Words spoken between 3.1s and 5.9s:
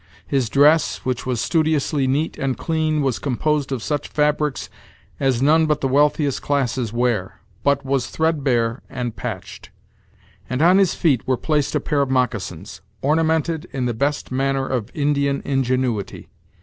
composed of such fabrics as none but the